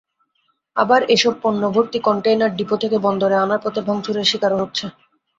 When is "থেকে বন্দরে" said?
2.83-3.35